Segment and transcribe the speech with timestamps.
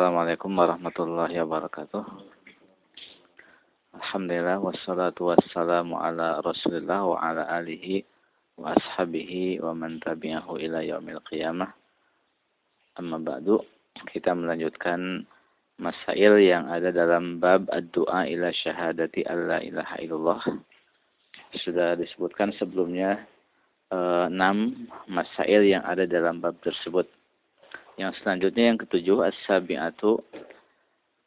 [0.00, 2.00] Assalamualaikum warahmatullahi wabarakatuh.
[4.00, 8.00] Alhamdulillah wassalatu wassalamu ala Rasulillah wa ala alihi
[8.56, 11.76] wa ashabihi wa man tabi'ahu ila yaumil qiyamah.
[12.96, 13.60] Amma ba'du,
[14.08, 15.28] kita melanjutkan
[15.76, 20.40] masail yang ada dalam bab ad-du'a ila syahadati alla ilaha illallah.
[21.60, 23.28] Sudah disebutkan sebelumnya
[23.92, 27.19] eh, enam masail yang ada dalam bab tersebut.
[27.98, 30.22] Yang selanjutnya yang ketujuh as-sabi'atu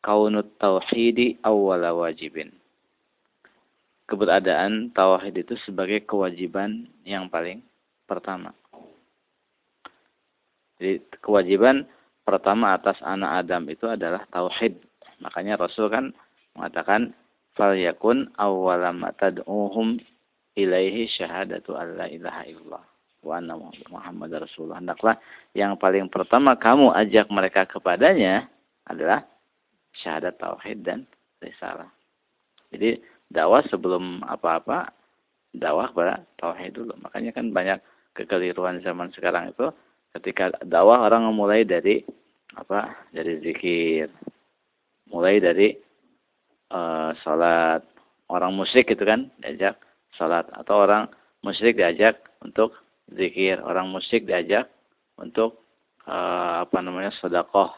[0.03, 2.51] kaunut tauhidi awwala wajibin.
[4.03, 7.63] Keberadaan tauhid itu sebagai kewajiban yang paling
[8.03, 8.51] pertama.
[10.77, 11.87] Jadi kewajiban
[12.27, 14.75] pertama atas anak Adam itu adalah tauhid.
[15.23, 16.11] Makanya Rasul kan
[16.53, 17.15] mengatakan
[17.55, 20.03] fal yakun awwala ma tad'uhum
[20.59, 22.92] ilaihi syahadatu alla ilaha illallah
[23.23, 23.39] wa
[23.89, 24.83] Muhammad Rasulullah.
[24.83, 25.15] Hendaklah
[25.55, 28.51] yang paling pertama kamu ajak mereka kepadanya
[28.83, 29.23] adalah
[29.95, 31.07] syahadat tauhid dan
[31.39, 31.87] risalah.
[32.69, 32.99] Jadi
[33.31, 34.91] dakwah sebelum apa-apa
[35.55, 36.93] dakwah pada tauhid dulu.
[36.99, 37.79] Makanya kan banyak
[38.17, 39.71] kekeliruan zaman sekarang itu
[40.19, 42.03] ketika dakwah orang memulai dari
[42.53, 43.09] apa?
[43.13, 44.09] Dari zikir.
[45.09, 45.67] Mulai dari
[46.73, 47.85] uh, salat.
[48.31, 49.77] Orang musyrik itu kan diajak
[50.17, 51.05] salat atau orang
[51.45, 52.73] musyrik diajak untuk
[53.11, 54.71] zikir, orang musyrik diajak
[55.19, 55.63] untuk
[56.07, 57.75] uh, apa namanya sedekah.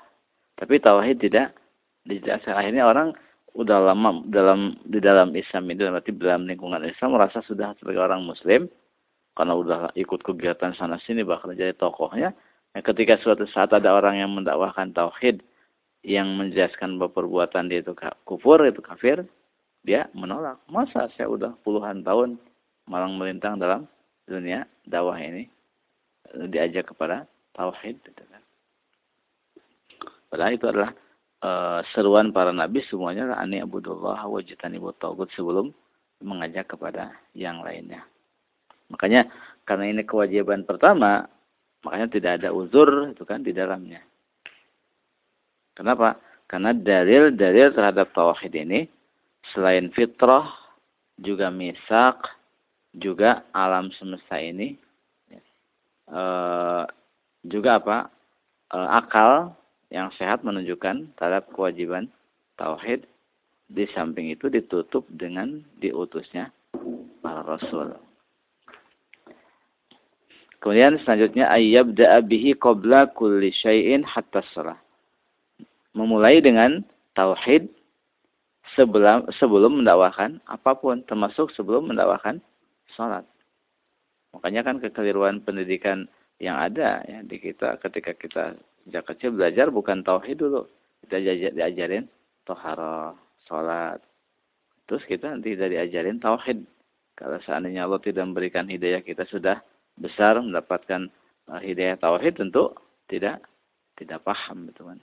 [0.56, 1.58] Tapi tauhid tidak
[2.06, 2.56] dijelaskan.
[2.56, 3.12] Akhirnya orang
[3.56, 8.28] udah lama dalam di dalam Islam itu berarti dalam lingkungan Islam merasa sudah sebagai orang
[8.28, 8.68] muslim
[9.36, 12.32] karena udah ikut kegiatan sana sini bahkan jadi tokohnya.
[12.76, 15.40] Nah, ketika suatu saat ada orang yang mendakwahkan tauhid
[16.04, 17.96] yang menjelaskan bahwa perbuatan dia itu
[18.28, 19.26] kufur, itu kafir,
[19.82, 20.60] dia menolak.
[20.70, 22.38] Masa saya udah puluhan tahun
[22.86, 23.90] malang melintang dalam
[24.26, 25.48] dunia dakwah ini
[26.50, 28.42] diajak kepada tauhid gitu kan.
[30.28, 30.92] Padahal itu adalah
[31.40, 31.50] e,
[31.94, 35.72] seruan para nabi semuanya ani abudullah wajitani tagut sebelum
[36.26, 38.04] mengajak kepada yang lainnya.
[38.90, 39.30] Makanya
[39.66, 41.26] karena ini kewajiban pertama,
[41.86, 44.02] makanya tidak ada uzur itu kan di dalamnya.
[45.76, 46.18] Kenapa?
[46.46, 48.86] Karena dalil-dalil terhadap tauhid ini
[49.54, 50.46] selain fitrah
[51.18, 52.30] juga misak
[52.96, 54.80] juga alam semesta ini
[56.08, 56.22] e,
[57.46, 57.98] juga apa
[58.72, 59.56] e, akal
[59.92, 62.08] yang sehat menunjukkan terhadap kewajiban
[62.56, 63.04] tauhid
[63.70, 66.54] di samping itu ditutup dengan diutusnya
[67.20, 67.98] para rasul.
[70.62, 74.78] Kemudian selanjutnya ayyabda bihi qabla kulli syai'in hatta salah.
[75.94, 76.82] Memulai dengan
[77.14, 77.70] tauhid
[78.74, 82.42] sebelum sebelum mendakwakan apa pun termasuk sebelum mendakwakan
[82.96, 83.28] sholat.
[84.36, 86.08] Makanya kan kekeliruan pendidikan
[86.44, 88.44] yang ada ya di kita ketika kita
[88.84, 90.68] sejak kecil belajar bukan tauhid dulu.
[91.06, 91.22] Kita
[91.54, 92.10] diajarin
[92.44, 93.14] tohara,
[93.48, 94.02] sholat.
[94.90, 96.66] Terus kita nanti tidak diajarin tauhid.
[97.16, 99.64] Kalau seandainya Allah tidak memberikan hidayah kita sudah
[99.96, 101.08] besar mendapatkan
[101.48, 102.76] uh, hidayah tauhid tentu
[103.08, 103.40] tidak
[103.96, 105.00] tidak paham gitu kan.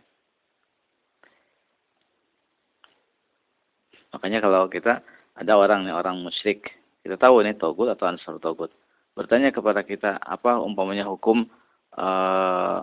[4.13, 5.01] Makanya kalau kita
[5.33, 6.69] ada orang nih orang musyrik
[7.03, 8.71] kita tahu ini togut atau ansar togut.
[9.13, 11.45] Bertanya kepada kita apa umpamanya hukum
[11.99, 12.81] uh,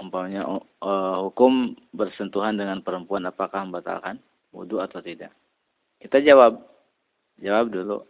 [0.00, 0.48] umpamanya
[0.80, 4.18] uh, hukum bersentuhan dengan perempuan apakah membatalkan
[4.50, 5.30] wudhu atau tidak?
[6.00, 6.64] Kita jawab,
[7.44, 8.00] jawab dulu.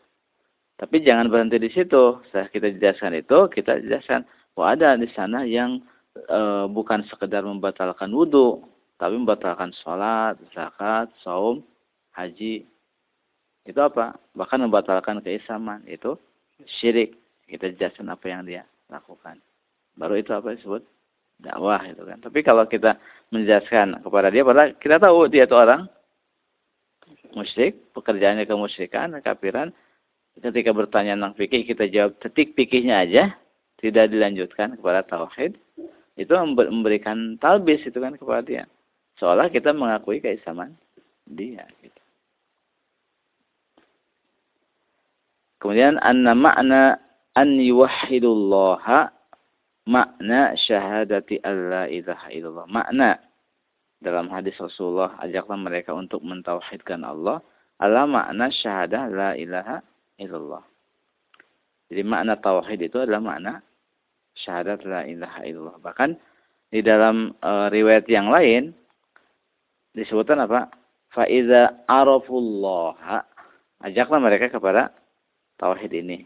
[0.79, 2.23] Tapi jangan berhenti di situ.
[2.31, 5.83] Setelah kita jelaskan itu, kita jelaskan bahwa ada di sana yang
[6.15, 8.65] e, bukan sekedar membatalkan wudhu,
[8.97, 11.61] tapi membatalkan sholat, zakat, saum,
[12.15, 12.65] haji,
[13.69, 14.17] itu apa?
[14.33, 15.85] Bahkan membatalkan keislaman.
[15.85, 16.17] Itu
[16.81, 17.17] syirik.
[17.45, 19.43] Kita jelaskan apa yang dia lakukan.
[19.99, 20.87] Baru itu apa disebut?
[21.41, 22.21] Dakwah itu kan.
[22.21, 23.01] Tapi kalau kita
[23.33, 25.89] menjelaskan kepada dia, padahal kita tahu dia itu orang
[27.33, 29.73] musyrik, pekerjaannya kemusyrikan, kafiran.
[30.41, 33.35] Ketika bertanya tentang fikih, kita jawab tetik fikihnya aja,
[33.83, 35.59] tidak dilanjutkan kepada tauhid.
[36.17, 38.65] Itu memberikan talbis itu kan kepada dia.
[39.19, 40.77] Seolah kita mengakui keislaman
[41.25, 41.65] dia.
[41.81, 42.00] Gitu.
[45.61, 46.97] Kemudian anna makna
[47.37, 49.13] an yuwahhidullaha
[49.87, 52.67] makna syahadati alla ilaha illallah.
[52.67, 53.21] Makna
[54.01, 57.45] dalam hadis Rasulullah ajaklah mereka untuk mentauhidkan Allah
[57.77, 59.85] adalah makna syahadah la ilaha
[60.17, 60.65] illallah.
[61.93, 63.53] Jadi makna tauhid itu adalah makna
[64.41, 65.77] syahadat la ilaha illallah.
[65.83, 66.11] Bahkan
[66.71, 68.71] di dalam e, riwayat yang lain
[69.93, 70.71] disebutkan apa?
[71.11, 73.27] Fa iza arafullaha
[73.83, 74.95] ajaklah mereka kepada
[75.61, 76.25] tauhid ini.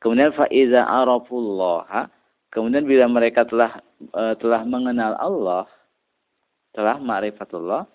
[0.00, 2.08] Kemudian faiza arafullah,
[2.50, 3.78] kemudian bila mereka telah
[4.16, 5.68] uh, telah mengenal Allah,
[6.74, 7.86] telah ma'rifatullah,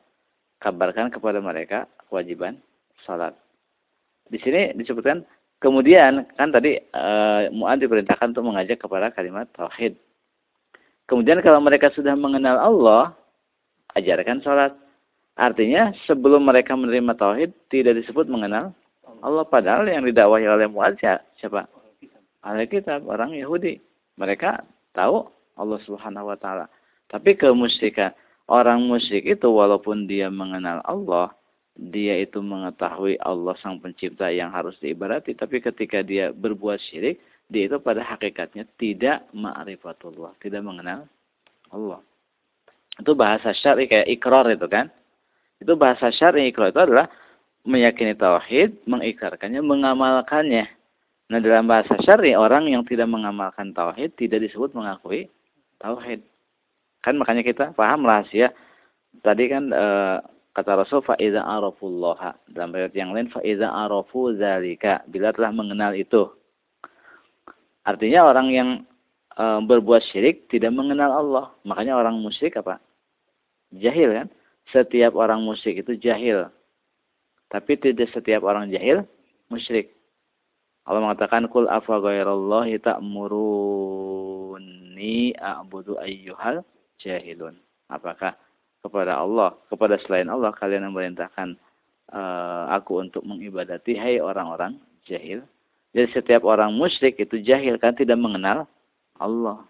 [0.61, 2.61] kabarkan kepada mereka kewajiban
[3.03, 3.35] salat.
[4.27, 5.23] Di sini disebutkan
[5.63, 7.05] kemudian kan tadi e,
[7.55, 9.95] Mu'ad diperintahkan untuk mengajak kepada kalimat tauhid.
[11.07, 13.15] Kemudian kalau mereka sudah mengenal Allah,
[13.95, 14.75] ajarkan salat.
[15.37, 18.75] Artinya sebelum mereka menerima tauhid tidak disebut mengenal
[19.21, 20.99] Allah padahal yang didakwahi oleh Mu'ad
[21.39, 21.65] siapa?
[22.45, 23.81] Ahli kitab, orang Yahudi.
[24.17, 24.63] Mereka
[24.93, 25.27] tahu
[25.57, 26.69] Allah Subhanahu wa taala.
[27.09, 28.13] Tapi kemusyrikan
[28.47, 31.31] orang musyrik itu walaupun dia mengenal Allah,
[31.77, 37.69] dia itu mengetahui Allah sang pencipta yang harus diibadati, tapi ketika dia berbuat syirik, dia
[37.69, 41.07] itu pada hakikatnya tidak ma'rifatullah, tidak mengenal
[41.71, 42.01] Allah.
[42.97, 44.89] Itu bahasa syar'i kayak ikrar itu kan.
[45.61, 47.07] Itu bahasa syar'i ikrar itu adalah
[47.67, 50.71] meyakini tauhid, mengikrarkannya, mengamalkannya.
[51.27, 55.27] Nah, dalam bahasa syar'i orang yang tidak mengamalkan tauhid tidak disebut mengakui
[55.83, 56.23] tauhid.
[57.03, 58.55] Kan makanya kita paham rahasia.
[59.19, 59.85] Tadi kan e,
[60.55, 62.39] kata Rasul fa iza arafullah.
[62.47, 65.03] Dalam ayat yang lain fa iza arafu zalika.
[65.11, 66.31] Bila telah mengenal itu.
[67.83, 68.69] Artinya orang yang
[69.35, 71.45] e, berbuat syirik tidak mengenal Allah.
[71.67, 72.79] Makanya orang musyrik apa?
[73.75, 74.27] Jahil kan?
[74.71, 76.47] Setiap orang musyrik itu jahil.
[77.47, 79.07] Tapi tidak setiap orang jahil
[79.47, 79.95] musyrik.
[80.87, 84.55] Allah mengatakan kul afa ghairallahi ta'muruni
[85.35, 86.63] a'budu ayyuhal
[86.99, 87.59] jahilun.
[87.91, 88.35] Apakah
[88.83, 91.59] kepada Allah, kepada selain Allah kalian memerintahkan
[92.11, 95.43] uh, aku untuk mengibadati hai orang-orang jahil.
[95.91, 98.67] Jadi setiap orang musyrik itu jahil kan tidak mengenal
[99.19, 99.63] Allah.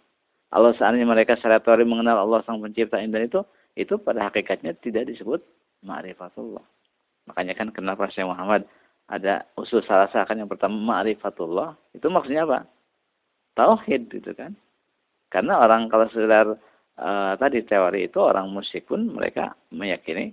[0.53, 3.41] Allah seandainya mereka secara mengenal Allah sang pencipta indah itu,
[3.77, 5.43] itu pada hakikatnya tidak disebut
[5.83, 6.63] ma'rifatullah.
[7.27, 8.63] Makanya kan kenapa Syekh Muhammad
[9.07, 12.59] ada usul salah kan yang pertama ma'rifatullah, itu maksudnya apa?
[13.55, 14.55] Tauhid gitu kan.
[15.31, 16.55] Karena orang kalau sekedar
[16.99, 20.31] uh, tadi teori itu orang musyrik pun mereka meyakini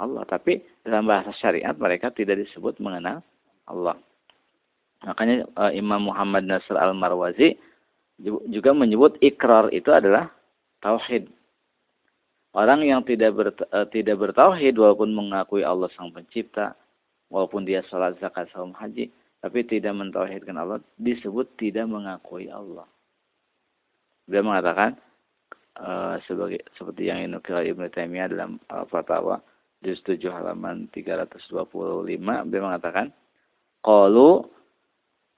[0.00, 3.24] Allah, tapi dalam bahasa syariat mereka tidak disebut mengenal
[3.68, 3.96] Allah.
[5.04, 7.56] Makanya uh, Imam Muhammad Nasr Al-Marwazi
[8.48, 10.30] juga menyebut ikrar itu adalah
[10.80, 11.28] tauhid.
[12.54, 16.78] Orang yang tidak ber, uh, tidak bertauhid walaupun mengakui Allah sang pencipta,
[17.26, 19.10] walaupun dia sholat zakat saum haji,
[19.42, 22.86] tapi tidak mentauhidkan Allah disebut tidak mengakui Allah.
[24.30, 24.94] Dia mengatakan
[25.82, 29.42] uh, sebagai seperti yang dinukil Ibnu Taimiyah dalam Al-Fatawa
[29.84, 32.08] juz 7 halaman 325
[32.48, 33.12] dia mengatakan
[33.84, 34.48] qalu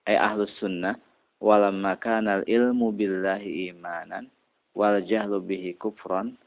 [0.06, 0.94] ay ahlus sunnah
[1.42, 4.30] walamma kana ilmu billahi imanan
[4.70, 6.38] wal jahlu bihi kufran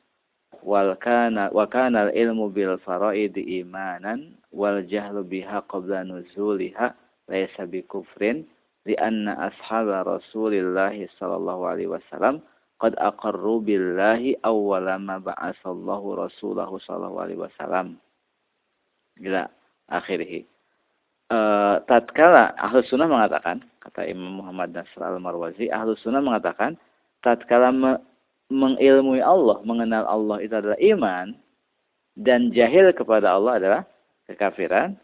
[0.65, 6.93] wal kana wa kana ilmu bil faraid imanan wal jahlu biha qabla nuzuliha
[7.29, 8.43] laysa bi kufrin
[8.85, 12.41] li anna ashaba Rasulillah sallallahu alaihi wasallam
[12.79, 17.99] qad aqarru billahi awwala ma ba'asallahu rasulahu sallallahu alaihi wasallam.
[19.19, 19.51] Gila
[19.91, 20.47] akhirih.
[21.27, 21.37] E,
[21.91, 26.79] tatkala ahlu sunnah mengatakan, kata Imam Muhammad Nasr al-Marwazi, ahlu sunnah mengatakan,
[27.19, 27.99] tatkala me
[28.49, 31.37] mengilmui Allah, mengenal Allah itu adalah iman,
[32.17, 33.81] dan jahil kepada Allah adalah
[34.25, 34.97] kekafiran,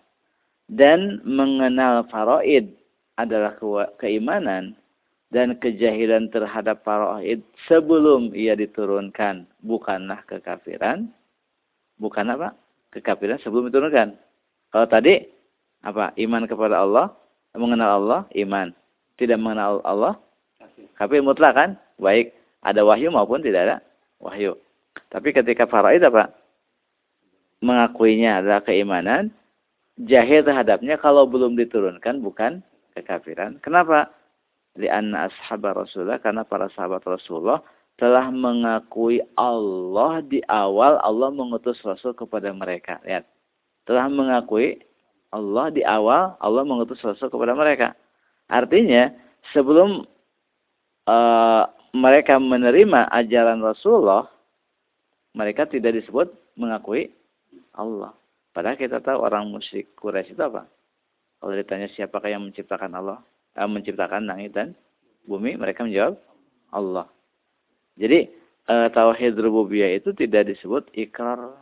[0.68, 2.74] dan mengenal faraid
[3.16, 3.56] adalah
[4.02, 4.74] keimanan,
[5.30, 11.10] dan kejahilan terhadap faraid sebelum ia diturunkan bukanlah kekafiran.
[12.02, 12.52] Bukan apa?
[12.92, 14.16] Kekafiran sebelum diturunkan.
[14.74, 15.24] Kalau tadi
[15.84, 16.12] apa?
[16.20, 17.12] Iman kepada Allah
[17.56, 18.72] mengenal Allah iman.
[19.16, 20.20] Tidak mengenal Allah
[21.00, 21.70] kafir mutlak kan?
[22.00, 22.36] Baik
[22.66, 23.78] ada wahyu maupun tidak ada
[24.18, 24.58] wahyu
[25.14, 26.34] tapi ketika faraid apa
[27.62, 29.30] mengakuinya adalah keimanan
[30.02, 32.66] jahil terhadapnya kalau belum diturunkan bukan
[32.98, 34.10] kekafiran kenapa
[34.76, 37.64] lianna ashabar Rasulullah karena para sahabat Rasulullah
[37.96, 43.00] telah mengakui Allah di awal Allah mengutus Rasul kepada mereka.
[43.08, 43.24] Lihat.
[43.88, 44.84] Telah mengakui
[45.32, 47.96] Allah di awal Allah mengutus Rasul kepada mereka.
[48.52, 49.16] Artinya
[49.56, 50.04] sebelum
[51.08, 51.64] uh,
[51.96, 54.28] mereka menerima ajaran Rasulullah,
[55.32, 56.28] mereka tidak disebut
[56.60, 57.16] mengakui
[57.72, 58.12] Allah.
[58.52, 60.68] Padahal kita tahu orang musyrik Quraisy itu apa?
[61.40, 63.20] Kalau ditanya siapakah yang menciptakan Allah?
[63.56, 64.76] uh, menciptakan langit dan
[65.28, 65.56] bumi?
[65.56, 66.20] Mereka menjawab
[66.76, 67.08] Allah.
[67.96, 68.28] Jadi
[68.68, 71.56] uh, tauhid rububiyah itu tidak disebut ikrar.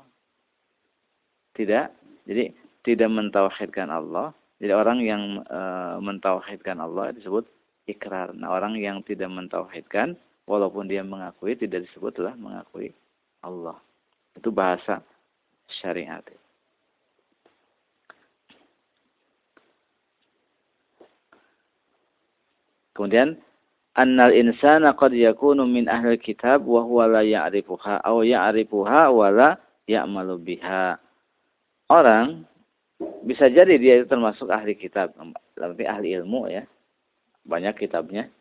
[1.54, 1.86] Tidak.
[2.26, 2.44] Jadi
[2.82, 4.34] tidak mentauhidkan Allah.
[4.58, 7.46] Jadi orang yang uh, mentauhidkan Allah disebut
[7.88, 8.32] ikrar.
[8.36, 10.16] Nah, orang yang tidak mentauhidkan
[10.48, 12.92] walaupun dia mengakui tidak disebutlah mengakui
[13.44, 13.80] Allah.
[14.36, 15.04] Itu bahasa
[15.82, 16.24] syariat.
[22.94, 23.42] Kemudian
[23.98, 29.50] annal insana qad yakunu min ahli kitab wa huwa la ya'rifuha aw ya'rifuha wa la
[29.90, 31.02] ya'malu biha.
[31.90, 32.46] Orang
[33.26, 35.12] bisa jadi dia itu termasuk ahli kitab,
[35.58, 36.64] tapi ahli ilmu ya.
[37.44, 38.32] Banyak kitabnya.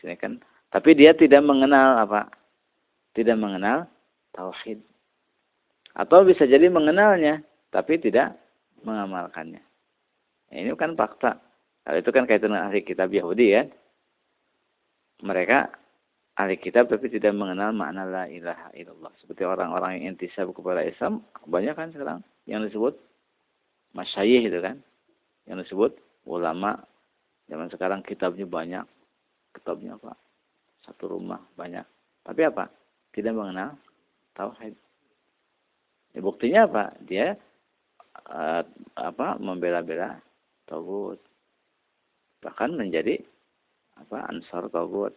[0.00, 0.40] Sini kan.
[0.70, 2.30] Tapi dia tidak mengenal apa?
[3.12, 3.90] Tidak mengenal
[4.32, 4.80] tauhid.
[5.98, 7.42] Atau bisa jadi mengenalnya,
[7.74, 8.38] tapi tidak
[8.86, 9.60] mengamalkannya.
[10.50, 11.42] Nah, ini kan fakta.
[11.86, 13.62] Hal itu kan kaitan dengan ahli kitab Yahudi ya.
[15.20, 15.58] Mereka
[16.38, 19.12] ahli kitab tapi tidak mengenal makna la ilaha illallah.
[19.20, 22.96] Seperti orang-orang yang intisab kepada Islam, banyak kan sekarang yang disebut
[23.96, 24.78] masyayih itu kan.
[25.48, 25.92] Yang disebut
[26.28, 26.78] ulama.
[27.50, 28.86] Zaman sekarang kitabnya banyak.
[29.50, 30.14] Kitabnya apa?
[30.86, 31.82] Satu rumah banyak.
[32.22, 32.70] Tapi apa?
[33.10, 33.74] Tidak mengenal
[34.38, 34.78] tauhid.
[36.14, 36.94] Ya, buktinya apa?
[37.02, 37.34] Dia
[38.30, 38.62] uh,
[38.94, 40.22] apa membela-bela
[40.70, 41.18] togut.
[42.46, 43.18] Bahkan menjadi
[43.98, 45.12] apa ansar togut.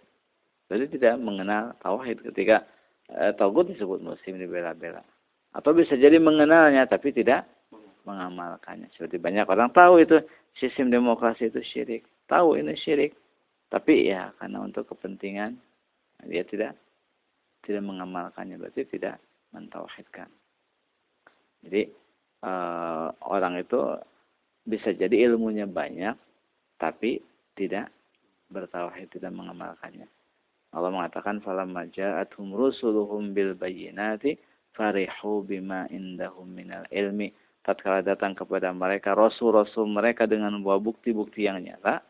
[0.74, 2.66] Jadi tidak mengenal tauhid ketika
[3.13, 5.06] uh, togut disebut muslim dibela-bela.
[5.54, 7.46] Atau bisa jadi mengenalnya tapi tidak
[8.10, 8.90] mengamalkannya.
[8.98, 10.18] Seperti banyak orang tahu itu
[10.58, 12.04] sistem demokrasi itu syirik.
[12.27, 13.13] Tahu ini syirik.
[13.70, 15.58] Tapi ya karena untuk kepentingan
[16.30, 16.77] dia tidak
[17.65, 19.18] tidak mengamalkannya berarti tidak
[19.56, 20.30] mentauhidkan.
[21.63, 21.89] Jadi
[22.44, 23.80] uh, orang itu
[24.68, 26.15] bisa jadi ilmunya banyak,
[26.80, 27.20] tapi
[27.56, 27.92] tidak
[28.51, 30.08] bertauhid, tidak mengamalkannya.
[30.74, 34.38] Allah mengatakan falamma ja'atuhum rusuluhum bil bayyinati
[34.74, 37.32] farihu bima indahum minal ilmi.
[37.63, 42.03] Tatkala datang kepada mereka rasul-rasul mereka dengan membawa bukti-bukti yang nyata,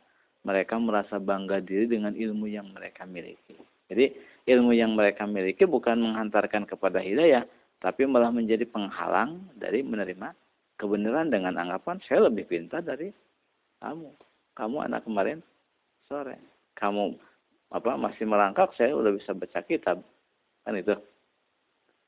[0.43, 3.55] mereka merasa bangga diri dengan ilmu yang mereka miliki.
[3.87, 4.15] Jadi
[4.47, 7.47] ilmu yang mereka miliki bukan menghantarkan kepada hidayah,
[7.79, 10.35] tapi malah menjadi penghalang dari menerima
[10.79, 13.11] kebenaran dengan anggapan saya lebih pintar dari
[13.79, 14.11] kamu.
[14.55, 15.39] Kamu anak kemarin
[16.07, 16.39] sore.
[16.75, 17.15] Kamu
[17.73, 19.99] apa masih merangkak, saya udah bisa baca kitab.
[20.63, 20.95] Kan itu.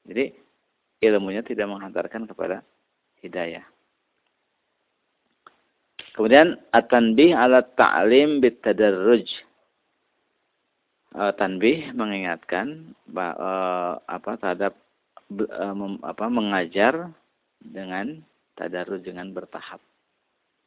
[0.05, 0.31] Jadi
[1.01, 2.61] ilmunya tidak menghantarkan kepada
[3.19, 3.65] hidayah.
[6.15, 9.27] Kemudian at-tanbih ala ta'lim bitadarruj.
[11.15, 14.75] Uh, tanbih mengingatkan uh, apa terhadap
[15.33, 15.73] Eh,
[16.05, 17.09] apa, mengajar
[17.57, 18.21] dengan
[18.53, 19.81] tadarus dengan bertahap.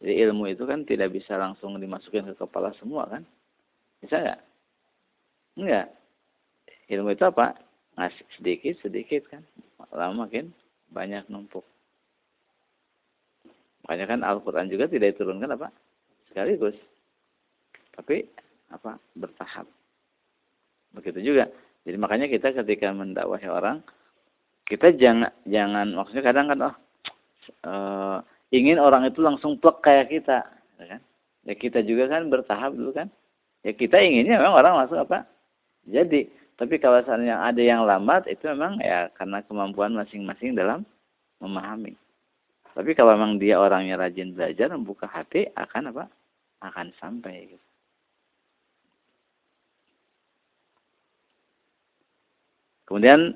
[0.02, 3.22] Jadi ilmu itu kan tidak bisa langsung dimasukin ke kepala semua kan?
[4.02, 4.40] Bisa nggak?
[5.62, 5.86] Enggak.
[6.90, 7.54] Ilmu itu apa?
[7.98, 9.42] Ngasih sedikit sedikit kan.
[9.94, 10.50] Lama makin
[10.90, 11.62] banyak numpuk.
[13.88, 15.72] Makanya kan Al-Quran juga tidak diturunkan apa?
[16.28, 16.76] Sekaligus.
[17.96, 18.28] Tapi
[18.68, 19.00] apa?
[19.16, 19.64] Bertahap.
[20.92, 21.48] Begitu juga.
[21.88, 23.80] Jadi makanya kita ketika mendakwahi orang,
[24.68, 26.74] kita jangan jangan maksudnya kadang kan oh
[27.64, 28.18] uh,
[28.52, 30.44] ingin orang itu langsung plek kayak kita
[30.76, 31.00] ya kan
[31.48, 33.08] ya kita juga kan bertahap dulu kan
[33.64, 35.24] ya kita inginnya memang orang langsung apa
[35.88, 36.28] jadi
[36.60, 40.84] tapi kalau seandainya ada yang lambat itu memang ya karena kemampuan masing-masing dalam
[41.40, 41.96] memahami
[42.78, 46.06] tapi kalau memang dia orangnya rajin belajar membuka hati akan apa
[46.62, 47.68] akan sampai gitu.
[52.86, 53.34] Kemudian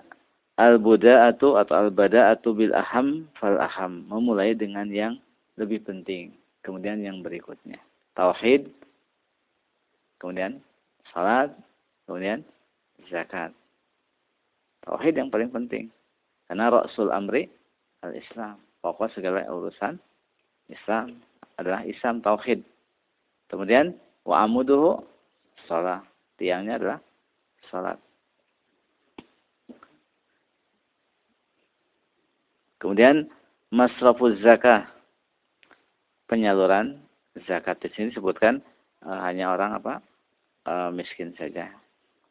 [0.63, 4.07] al-buda'atu atau al-bada'atu bil aham fal aham.
[4.07, 5.19] Memulai dengan yang
[5.59, 6.33] lebih penting.
[6.63, 7.83] Kemudian yang berikutnya.
[8.15, 8.71] Tauhid.
[10.23, 10.63] Kemudian
[11.11, 11.51] salat.
[12.07, 12.47] Kemudian
[13.11, 13.51] zakat.
[14.87, 15.91] Tauhid yang paling penting.
[16.47, 17.51] Karena Rasul Amri
[18.07, 18.57] al-Islam.
[18.83, 19.95] Pokok segala urusan
[20.67, 21.23] Islam
[21.55, 22.67] adalah Islam Tauhid.
[23.47, 23.95] Kemudian
[24.27, 24.99] wa amuduhu
[25.71, 26.03] salat.
[26.35, 26.99] Tiangnya adalah
[27.71, 27.99] salat.
[32.83, 33.31] Kemudian
[33.71, 34.91] masrafuz zakah.
[36.27, 36.99] Penyaluran
[37.47, 38.59] zakat di sini disebutkan
[39.05, 40.03] e, hanya orang apa?
[40.67, 41.71] E, miskin saja.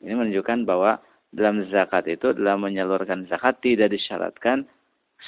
[0.03, 0.99] Ini menunjukkan bahwa
[1.31, 4.67] dalam zakat itu dalam menyalurkan zakat tidak disyaratkan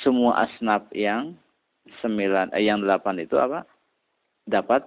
[0.01, 1.37] semua asnaf yang
[2.01, 3.67] sembilan eh, yang delapan itu apa
[4.49, 4.81] dapat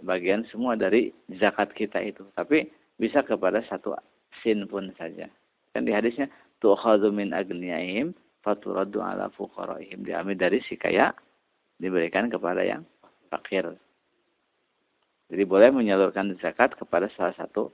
[0.00, 3.92] bagian semua dari zakat kita itu tapi bisa kepada satu
[4.40, 5.28] sin pun saja
[5.74, 6.30] kan di hadisnya
[6.62, 11.16] tu'khadhu min agniyaihim faturaddu ala fuqaraihim diambil dari si kaya
[11.80, 12.84] diberikan kepada yang
[13.32, 13.66] fakir.
[15.32, 17.72] Jadi boleh menyalurkan zakat kepada salah satu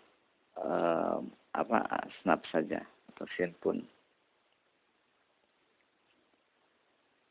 [0.56, 1.18] uh,
[1.52, 2.80] apa snap saja
[3.12, 3.82] atau sin pun.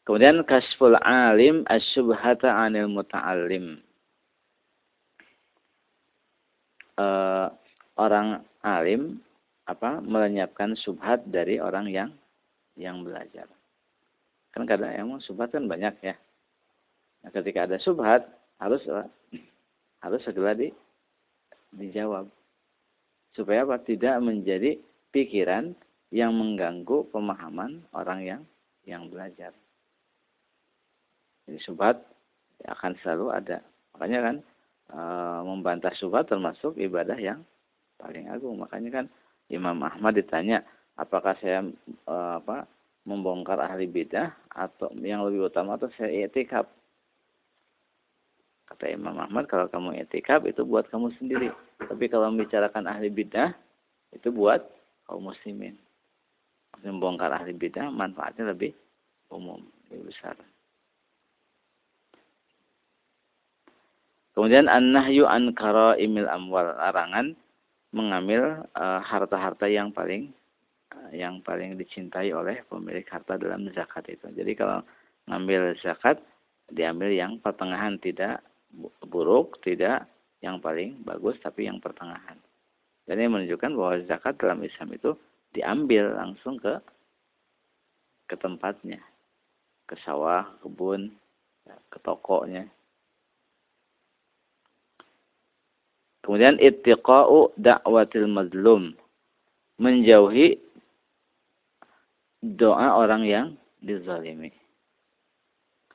[0.10, 3.78] Kemudian kasful alim asyubhata anil muta'allim.
[6.98, 7.54] Uh,
[7.94, 9.22] orang alim
[9.70, 12.10] apa melenyapkan subhat dari orang yang
[12.74, 13.46] yang belajar.
[14.50, 16.18] Kan kadang emang subhat kan banyak ya.
[17.22, 18.26] Nah, ketika ada subhat
[18.58, 18.82] harus
[20.04, 20.74] harus segera di,
[21.78, 22.26] dijawab.
[23.38, 23.78] supaya apa?
[23.78, 24.74] Tidak menjadi
[25.14, 25.78] pikiran
[26.10, 28.42] yang mengganggu pemahaman orang yang
[28.90, 29.54] yang belajar.
[31.50, 31.98] Jadi subhat
[32.70, 33.58] akan selalu ada.
[33.98, 34.36] Makanya kan
[34.94, 35.00] e,
[35.42, 37.42] membantah subhat termasuk ibadah yang
[37.98, 38.62] paling agung.
[38.62, 39.06] Makanya kan
[39.50, 40.62] Imam Ahmad ditanya,
[40.94, 41.66] apakah saya
[42.06, 42.70] e, apa
[43.10, 46.70] membongkar ahli bidah atau yang lebih utama atau saya etikap?
[48.70, 51.50] Kata Imam Ahmad, kalau kamu etikap itu buat kamu sendiri.
[51.82, 53.58] Tapi kalau membicarakan ahli bidah,
[54.14, 54.62] itu buat
[55.10, 55.74] kaum muslimin.
[56.86, 58.78] Membongkar ahli bidah, manfaatnya lebih
[59.34, 60.38] umum, lebih besar.
[64.40, 65.52] Kemudian an-nahyu an
[66.00, 67.36] imil amwal, larangan
[67.92, 70.32] mengambil eh, harta-harta uh, yang paling
[70.96, 74.32] uh, yang paling dicintai oleh pemilik harta dalam zakat itu.
[74.32, 74.80] Jadi kalau
[75.28, 76.24] ngambil zakat
[76.72, 78.40] diambil yang pertengahan tidak
[79.12, 80.08] buruk, tidak
[80.40, 82.40] yang paling bagus, tapi yang pertengahan.
[83.12, 85.20] Ini menunjukkan bahwa zakat dalam Islam itu
[85.52, 86.80] diambil langsung ke
[88.32, 89.04] ke tempatnya,
[89.84, 91.12] ke sawah, kebun,
[91.68, 92.72] ya, ke tokonya.
[96.24, 98.94] Kemudian ittiqa'u da'watil mazlum.
[99.80, 100.60] Menjauhi
[102.44, 103.48] doa orang yang
[103.80, 104.52] dizalimi.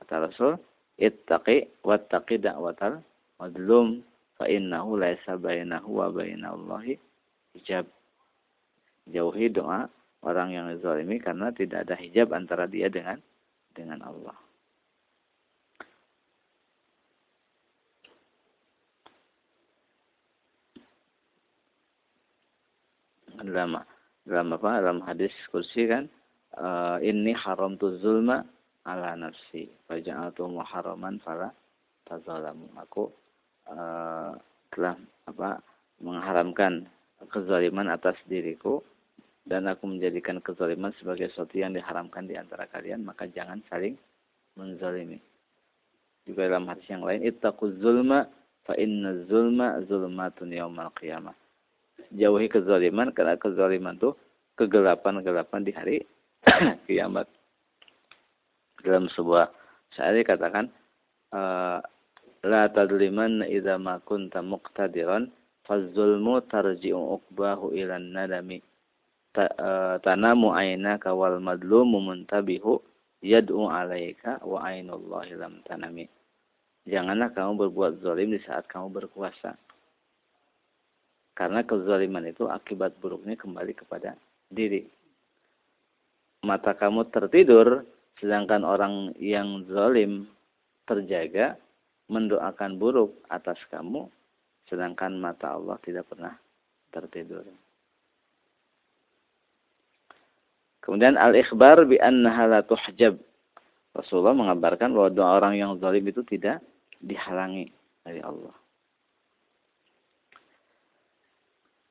[0.00, 0.56] Kata Rasul,
[1.00, 3.00] ittaqi wattaqi da'watal
[3.40, 4.00] madlum
[4.40, 6.96] fa innahu laisa bainahu wa bainallahi
[7.56, 7.84] hijab.
[9.04, 9.84] Jauhi doa
[10.24, 13.20] orang yang zalimi karena tidak ada hijab antara dia dengan
[13.76, 14.43] dengan Allah.
[23.42, 23.82] Dalam
[24.24, 24.70] dalam apa?
[24.80, 26.06] Dalam hadis kursi kan,
[26.56, 28.46] uh, ini haram tu zulma
[28.86, 29.68] ala nafsi.
[29.90, 31.50] Faja'atu muharraman fala
[32.06, 32.70] tazalamu.
[32.78, 33.10] Aku
[33.70, 34.32] uh,
[34.72, 35.60] telah apa?
[36.02, 36.90] mengharamkan
[37.30, 38.82] kezaliman atas diriku
[39.46, 43.94] dan aku menjadikan kezaliman sebagai sesuatu yang diharamkan di antara kalian maka jangan saling
[44.58, 45.22] menzalimi.
[46.26, 48.26] Juga dalam hadis yang lain ittaquz zulma
[48.66, 51.32] fa inna zulma zulmatun yaumal qiyamah
[52.14, 54.14] jauhi kezaliman karena kezaliman itu
[54.54, 55.96] kegelapan-kegelapan di hari
[56.86, 57.26] kiamat.
[58.84, 59.50] Dalam sebuah
[59.96, 60.70] syair katakan
[61.34, 61.78] eh,
[62.44, 65.32] la tadliman idza ma kunta muqtadiran
[65.66, 68.62] fazulmu tarji'u uqbahu ila nadami.
[69.34, 72.78] Eh, tanamu aynaka wal madlumu muntabihu
[73.24, 76.06] yad'u alaika wa ainullahi lam tanami.
[76.84, 79.56] Janganlah kamu berbuat zalim di saat kamu berkuasa
[81.34, 84.14] karena kezaliman itu akibat buruknya kembali kepada
[84.48, 84.86] diri
[86.46, 87.82] mata kamu tertidur
[88.22, 90.30] Sedangkan orang yang zalim
[90.86, 91.58] terjaga
[92.06, 94.06] mendoakan buruk atas kamu
[94.64, 96.32] sedangkan mata Allah tidak pernah
[96.88, 97.42] tertidur.
[100.84, 102.60] Kemudian al-ikhbar bi annaha la.
[103.94, 106.64] Rasulullah mengabarkan bahwa doa orang yang zalim itu tidak
[107.04, 107.68] dihalangi
[108.08, 108.56] dari Allah.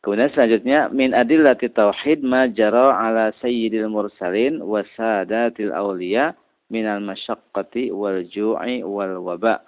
[0.04, 6.36] Kemudian selanjutnya min adillati tauhid ma jara ala sayyidil mursalin wa sadatil awliya
[6.74, 9.64] al masyaqqati wal ju'i wal waba.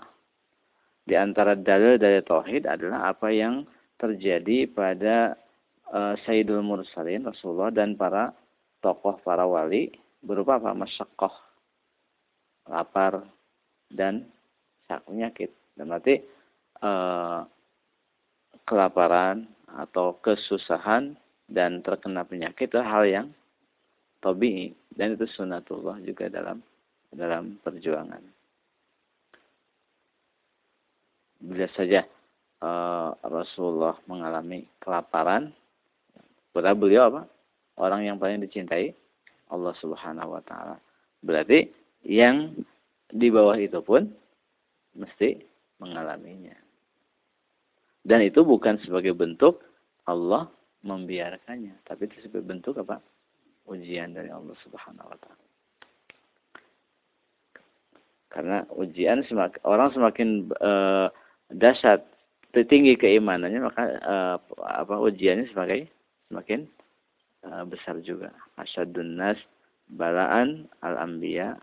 [1.07, 3.63] Di antara dalil dari tauhid adalah apa yang
[3.95, 5.39] terjadi pada
[5.95, 8.35] uh, sayyidul mursalin Rasulullah dan para
[8.83, 10.75] tokoh para wali berupa apa?
[10.75, 11.35] Masyaqqah,
[12.75, 13.23] lapar
[13.87, 14.27] dan
[14.89, 15.53] penyakit.
[15.77, 16.19] Dan berarti
[16.81, 17.45] uh,
[18.65, 21.19] kelaparan, atau kesusahan
[21.51, 23.27] dan terkena penyakit itu hal yang
[24.23, 26.63] tabii dan itu sunatullah juga dalam
[27.13, 28.23] dalam perjuangan.
[31.45, 32.01] Bila saja
[32.63, 35.53] uh, Rasulullah mengalami kelaparan,
[36.55, 37.21] berarti beliau apa?
[37.75, 38.95] Orang yang paling dicintai
[39.51, 40.79] Allah Subhanahu wa taala.
[41.21, 41.69] Berarti
[42.07, 42.55] yang
[43.11, 44.09] di bawah itu pun
[44.97, 45.37] mesti
[45.77, 46.64] mengalaminya.
[48.05, 49.65] Dan itu bukan sebagai bentuk
[50.05, 50.45] Allah
[50.85, 53.01] membiarkannya, tapi itu sebagai bentuk apa?
[53.65, 55.45] Ujian dari Allah Subhanahu wa taala.
[58.29, 60.29] Karena ujian semakin, orang semakin
[60.61, 61.09] uh,
[61.49, 62.05] dahsyat,
[62.53, 65.89] tinggi keimanannya, maka uh, apa ujiannya semakin
[66.29, 66.69] semakin
[67.41, 68.29] uh, besar juga.
[68.61, 69.41] Asyadun nas
[69.89, 71.57] balaan al-anbiya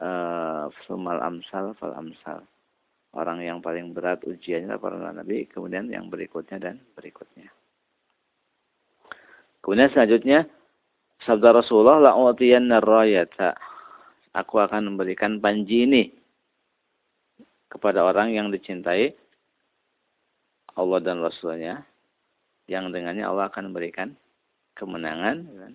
[0.00, 2.40] uh, sumal amsal fal amsal
[3.16, 7.48] orang yang paling berat ujiannya para nabi, kemudian yang berikutnya dan berikutnya.
[9.64, 10.46] Kemudian selanjutnya
[11.24, 13.56] sabda Rasulullah la utiyanna rayata.
[14.36, 16.12] Aku akan memberikan panji ini
[17.72, 19.16] kepada orang yang dicintai
[20.76, 21.82] Allah dan Rasulnya.
[22.66, 24.10] yang dengannya Allah akan memberikan
[24.74, 25.72] kemenangan kan?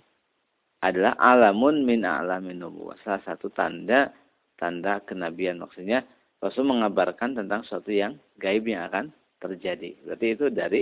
[0.84, 3.00] adalah alamun min alamin nubuwah.
[3.08, 4.12] Salah satu tanda
[4.60, 6.04] tanda kenabian maksudnya
[6.42, 9.94] Rasul mengabarkan tentang sesuatu yang gaib yang akan terjadi.
[10.02, 10.82] Berarti itu dari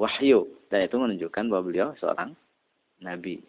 [0.00, 2.32] wahyu dan itu menunjukkan bahwa beliau seorang
[3.04, 3.44] nabi.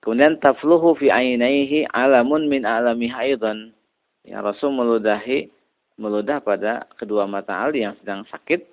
[0.00, 3.72] Kemudian tafluhu fi ainaihi alamun min alami aidan.
[4.24, 5.48] Ya Rasul meludahi
[6.00, 8.64] meludah pada kedua mata Ali yang sedang sakit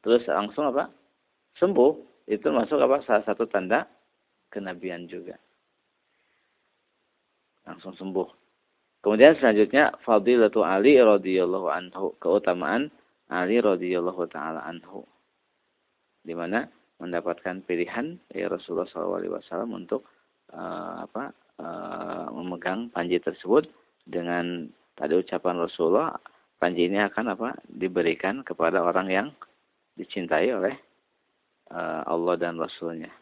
[0.00, 0.88] terus langsung apa?
[1.60, 1.92] sembuh.
[2.28, 3.04] Itu masuk apa?
[3.04, 3.88] salah satu tanda
[4.52, 5.36] kenabian juga.
[7.64, 8.45] Langsung sembuh.
[9.06, 12.90] Kemudian selanjutnya fadilatu Ali radhiyallahu anhu, keutamaan
[13.30, 15.06] Ali radhiyallahu taala anhu.
[16.26, 16.66] Di mana
[16.98, 20.10] mendapatkan pilihan dari Rasulullah SAW untuk
[20.50, 21.30] uh, apa
[21.62, 23.70] uh, memegang panji tersebut
[24.02, 24.66] dengan
[24.98, 26.18] tadi ucapan Rasulullah
[26.58, 29.28] panji ini akan apa diberikan kepada orang yang
[29.94, 30.74] dicintai oleh
[31.70, 33.14] uh, Allah dan Rasulnya.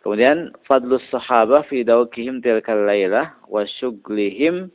[0.00, 4.72] Kemudian fadlus sahabah fi dawkihim tilkal lailah wa syughlihim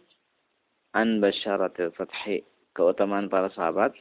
[0.93, 2.45] an basyaratil fathi.
[2.75, 3.95] Keutamaan para sahabat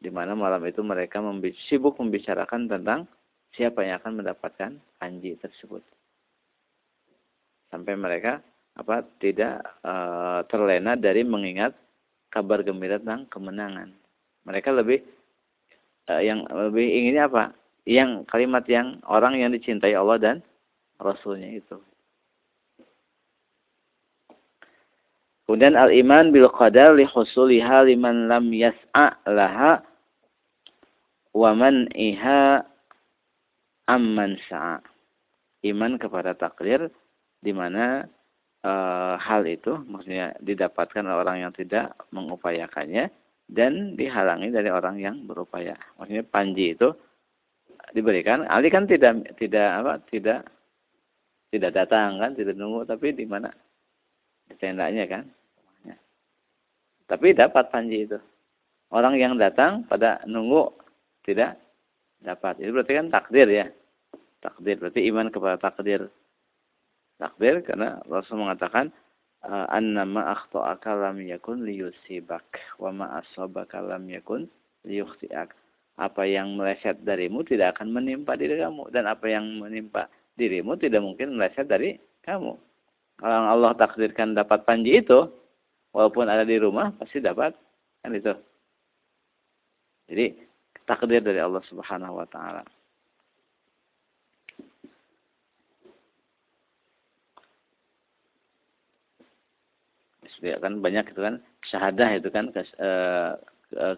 [0.00, 1.20] di mana malam itu mereka
[1.68, 3.04] sibuk membicarakan tentang
[3.52, 4.70] siapa yang akan mendapatkan
[5.04, 5.84] anji tersebut.
[7.68, 8.40] Sampai mereka
[8.78, 9.92] apa tidak e,
[10.48, 11.76] terlena dari mengingat
[12.32, 13.92] kabar gembira tentang kemenangan.
[14.48, 15.04] Mereka lebih
[16.08, 17.52] e, yang lebih inginnya apa?
[17.84, 20.36] Yang kalimat yang orang yang dicintai Allah dan
[21.00, 21.80] Rasulnya itu.
[25.50, 29.82] Kemudian al-iman bil qadar li husuliha liman lam yas'a laha
[31.34, 32.62] wa man iha
[33.90, 34.78] amman sa'a.
[35.66, 36.86] Iman kepada takdir
[37.42, 38.06] di mana
[38.62, 38.72] e,
[39.18, 43.10] hal itu maksudnya didapatkan oleh orang yang tidak mengupayakannya
[43.50, 45.74] dan dihalangi dari orang yang berupaya.
[45.98, 46.94] Maksudnya panji itu
[47.90, 48.46] diberikan.
[48.46, 50.46] Ali kan tidak tidak apa tidak
[51.50, 53.50] tidak datang kan, tidak nunggu tapi di mana?
[54.46, 55.26] Di tendanya kan.
[57.10, 58.18] Tapi dapat panji itu.
[58.94, 60.70] Orang yang datang pada nunggu
[61.26, 61.58] tidak
[62.22, 62.62] dapat.
[62.62, 63.66] Itu berarti kan takdir ya.
[64.38, 66.06] Takdir berarti iman kepada takdir.
[67.18, 68.94] Takdir karena Rasul mengatakan
[69.42, 72.46] eh, annama akhta'aka lam yakun liyusibak
[72.78, 74.46] wa ma asabaka lam yakun
[74.86, 75.50] liyukhti'ak.
[75.98, 80.06] Apa yang meleset darimu tidak akan menimpa diri kamu dan apa yang menimpa
[80.38, 82.54] dirimu tidak mungkin meleset dari kamu.
[83.20, 85.28] Kalau Allah takdirkan dapat panji itu,
[85.92, 87.52] walaupun ada di rumah pasti dapat
[88.00, 88.32] kan itu.
[90.10, 90.26] Jadi
[90.88, 92.64] takdir dari Allah Subhanahu wa taala.
[100.40, 102.88] Ya, kan banyak itu kan syahadah itu kan kes, e,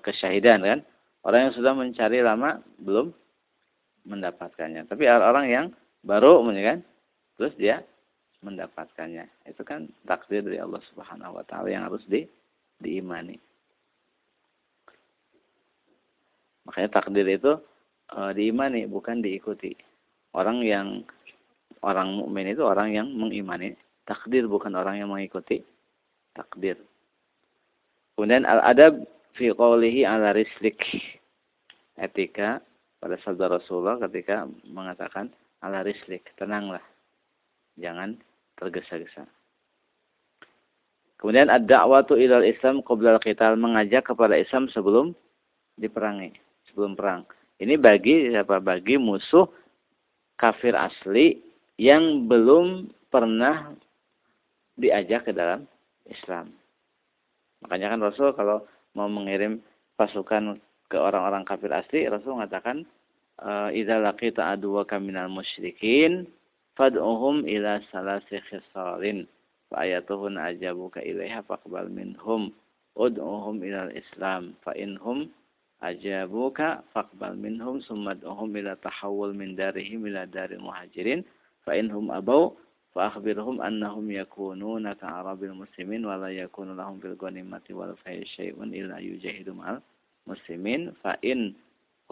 [0.02, 0.78] kesyahidan kan.
[1.22, 3.14] Orang yang sudah mencari lama belum
[4.10, 4.90] mendapatkannya.
[4.90, 5.66] Tapi orang yang
[6.02, 6.82] baru kan?
[7.38, 7.82] Terus dia
[8.42, 9.26] mendapatkannya.
[9.46, 12.26] Itu kan takdir dari Allah Subhanahu wa taala yang harus di
[12.82, 13.38] diimani.
[16.66, 17.58] Makanya takdir itu
[18.10, 19.74] e, diimani bukan diikuti.
[20.34, 21.06] Orang yang
[21.82, 23.78] orang mukmin itu orang yang mengimani.
[24.02, 25.62] Takdir bukan orang yang mengikuti
[26.34, 26.78] takdir.
[28.18, 28.98] Kemudian al adab
[29.38, 30.82] fi qawlihi ala rislik.
[31.94, 32.58] Etika
[32.98, 35.30] pada sabda Rasulullah ketika mengatakan
[35.62, 36.82] ala rislik, tenanglah.
[37.78, 38.18] Jangan
[38.58, 39.24] tergesa-gesa.
[41.16, 45.14] Kemudian ad-da'watu ilal Islam qabla al-qital, mengajak kepada Islam sebelum
[45.78, 46.34] diperangi,
[46.66, 47.22] sebelum perang.
[47.62, 48.58] Ini bagi siapa?
[48.58, 49.46] Bagi musuh
[50.34, 51.38] kafir asli
[51.78, 53.70] yang belum pernah
[54.74, 55.62] diajak ke dalam
[56.10, 56.50] Islam.
[57.62, 58.66] Makanya kan Rasul kalau
[58.98, 59.62] mau mengirim
[59.94, 60.58] pasukan
[60.90, 62.82] ke orang-orang kafir asli, Rasul mengatakan
[63.42, 66.30] Eh, idza laqita aduwaka minal musyrikin
[66.78, 69.26] fad'uhum ila salasi khisalin
[69.66, 72.54] fa ayatuhun ajabuka ilaiha faqbal minhum
[72.94, 75.26] ud'uhum ilal islam fa inhum
[75.82, 81.26] ajabuka faqbal minhum summa ud'uhum ila tahawul min darihim ila daril muhajirin
[81.66, 82.54] fa inhum abau
[82.94, 87.74] fa akhbirhum annahum yakununa ka arabil muslimin wa la yakunu lahum fil ghanimati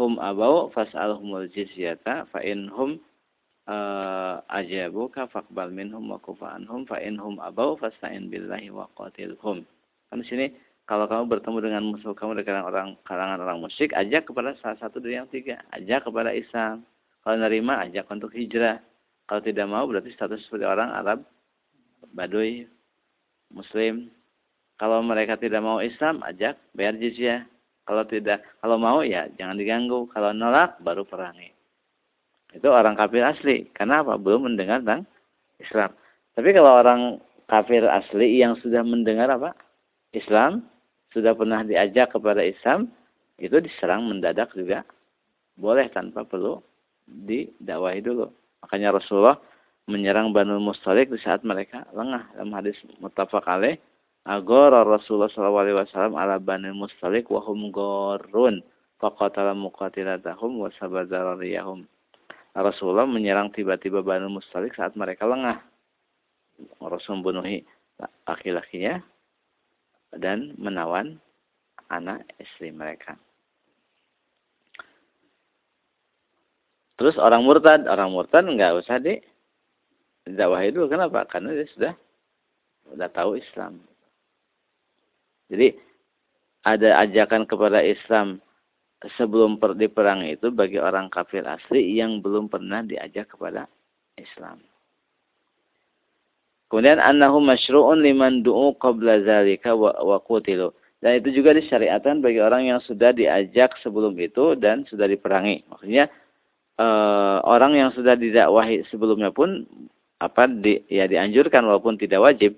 [0.01, 2.97] hum abau fas'alhumul jizyata fa in hum
[3.69, 9.61] uh, ajabuka faqbal minhum wa kufa anhum fa in hum abau fasta'in billahi wa qatilhum.
[10.09, 10.47] Kan di sini
[10.91, 14.99] kalau kamu bertemu dengan musuh kamu dengan orang kalangan orang musyrik, ajak kepada salah satu
[14.99, 15.63] dari yang tiga.
[15.71, 16.83] Ajak kepada Islam.
[17.23, 18.83] Kalau nerima, ajak untuk hijrah.
[19.31, 21.23] Kalau tidak mau, berarti status seperti orang Arab,
[22.11, 22.67] Baduy,
[23.55, 24.11] Muslim.
[24.83, 27.47] Kalau mereka tidak mau Islam, ajak bayar jizyah.
[27.91, 30.07] Kalau tidak, kalau mau ya jangan diganggu.
[30.15, 31.51] Kalau nolak baru perangi.
[32.55, 33.67] Itu orang kafir asli.
[33.75, 34.15] Karena apa?
[34.15, 35.11] Belum mendengar tentang
[35.59, 35.91] Islam.
[36.39, 37.19] Tapi kalau orang
[37.51, 39.59] kafir asli yang sudah mendengar apa?
[40.15, 40.71] Islam,
[41.11, 42.95] sudah pernah diajak kepada Islam,
[43.43, 44.87] itu diserang mendadak juga
[45.59, 46.63] boleh tanpa perlu
[47.11, 48.31] didakwahi dulu.
[48.63, 49.35] Makanya Rasulullah
[49.91, 53.83] menyerang Banu Mustalik di saat mereka lengah dalam hadis muttafaq alaih
[54.29, 58.61] agora Rasulullah SAW ala Banu Mustalik wa hum gorun
[59.01, 60.65] faqatala muqatilatahum
[62.51, 65.63] Rasulullah menyerang tiba-tiba Banu Mustalik saat mereka lengah
[66.81, 67.65] Rasul membunuhi
[68.29, 69.01] laki-lakinya
[70.17, 71.21] dan menawan
[71.89, 73.17] anak istri mereka.
[77.01, 79.17] Terus orang murtad, orang murtad nggak usah di
[80.29, 80.93] dakwahi dulu.
[80.93, 81.25] Kenapa?
[81.25, 81.93] Karena dia sudah
[82.93, 83.81] sudah tahu Islam.
[85.51, 85.75] Jadi
[86.65, 88.39] ada ajakan kepada Islam
[89.17, 93.67] sebelum per, perang itu bagi orang kafir asli yang belum pernah diajak kepada
[94.21, 94.61] Islam.
[96.71, 100.71] Kemudian annahu masyru'un liman du'u qabla zalika wa, wa qutilu.
[101.01, 105.65] Dan itu juga disyariatkan bagi orang yang sudah diajak sebelum itu dan sudah diperangi.
[105.67, 106.13] Maksudnya
[106.77, 106.87] e,
[107.43, 109.65] orang yang sudah didakwahi sebelumnya pun
[110.21, 112.53] apa di, ya dianjurkan walaupun tidak wajib.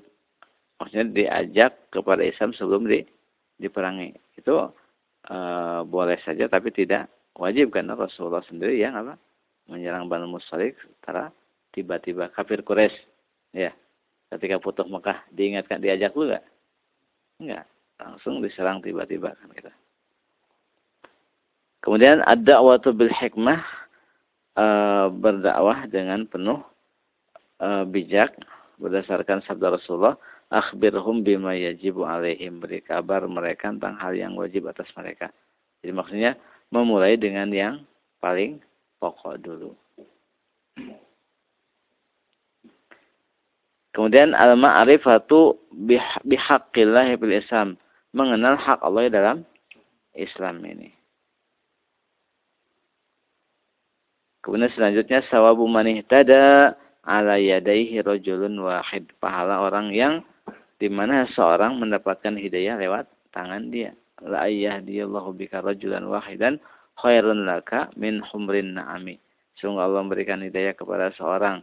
[0.82, 3.06] Maksudnya diajak kepada Islam sebelum di,
[3.62, 4.18] diperangi.
[4.34, 4.74] Itu
[5.30, 5.36] e,
[5.86, 7.06] boleh saja tapi tidak
[7.38, 9.14] wajib karena Rasulullah sendiri yang apa
[9.70, 11.30] menyerang Banu Mustalik secara
[11.70, 12.98] tiba-tiba kafir Quraisy
[13.54, 13.70] ya
[14.34, 16.34] ketika putus Mekah diingatkan diajak dulu
[17.38, 17.62] enggak?
[18.02, 19.70] Langsung diserang tiba-tiba kan kita.
[21.86, 23.62] Kemudian ada waktu bil hikmah
[24.58, 24.66] e,
[25.14, 26.58] berdakwah dengan penuh
[27.62, 28.34] e, bijak
[28.82, 30.18] berdasarkan sabda Rasulullah,
[30.52, 35.32] akhbirhum bima yajibu alaihim beri kabar mereka tentang hal yang wajib atas mereka.
[35.80, 36.32] Jadi maksudnya
[36.68, 37.74] memulai dengan yang
[38.20, 38.60] paling
[39.00, 39.72] pokok dulu.
[43.92, 45.56] Kemudian al-ma'rifatu
[46.24, 47.68] bihaqqillah fil Islam.
[48.12, 49.36] Mengenal hak Allah dalam
[50.12, 50.92] Islam ini.
[54.44, 59.08] Kemudian selanjutnya sawabu man ihtada ala yadaihi rajulun wahid.
[59.20, 60.24] Pahala orang yang
[60.82, 63.94] di mana seorang mendapatkan hidayah lewat tangan dia.
[64.18, 66.58] La yahdiyallahu bika rajulan wahidan
[66.98, 69.22] khairun laka min humrin na'ami.
[69.62, 71.62] Sungguh Allah memberikan hidayah kepada seorang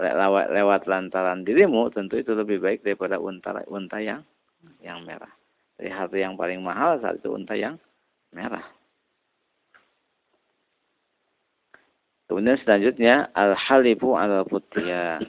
[0.00, 4.24] lewat, lantaran dirimu tentu itu lebih baik daripada unta unta yang
[4.80, 5.28] yang merah.
[5.76, 7.76] Jadi harta yang paling mahal saat itu unta yang
[8.32, 8.64] merah.
[12.28, 15.20] Kemudian selanjutnya al-halifu al putih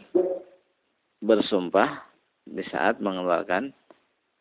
[1.19, 2.08] bersumpah
[2.49, 3.69] di saat mengeluarkan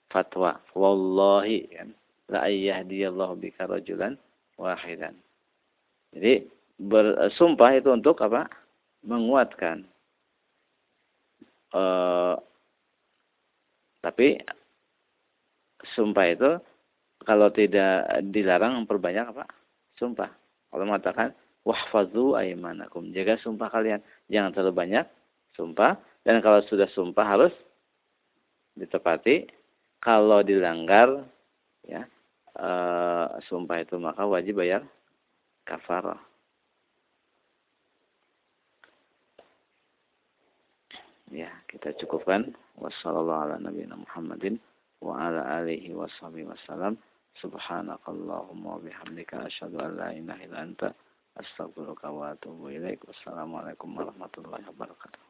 [0.09, 0.57] fatwa.
[0.73, 1.89] Wallahi kan
[2.33, 4.17] la ayyahdiyallahu bika rajulan
[4.57, 5.17] wahidan.
[6.17, 6.49] Jadi
[6.81, 8.49] bersumpah itu untuk apa?
[9.05, 9.87] Menguatkan
[11.69, 12.35] Eh,
[14.01, 14.41] tapi
[15.93, 16.51] sumpah itu
[17.29, 19.45] kalau tidak dilarang memperbanyak apa?
[20.01, 20.33] Sumpah.
[20.73, 21.37] Kalau mengatakan
[21.69, 24.01] wahfazu aimanakum, jaga sumpah kalian.
[24.33, 25.05] Jangan terlalu banyak
[25.53, 27.53] sumpah dan kalau sudah sumpah harus
[28.79, 29.51] ditepati.
[29.99, 31.27] Kalau dilanggar
[31.83, 32.07] ya
[32.55, 32.71] e,
[33.51, 34.87] sumpah itu maka wajib bayar
[35.67, 36.23] kafarah.
[41.29, 42.57] Ya, kita cukupkan.
[42.81, 44.57] Wassalamualaikum Muhammadin
[45.05, 46.97] wa ala alihi wasallam.
[47.43, 50.89] Subhanakallahumma wa bihamdika asyhadu an la ilaha illa anta
[51.37, 53.05] astaghfiruka wa atubu ilaik.
[53.05, 55.28] Wassalamualaikum warahmatullahi wabarakatuh.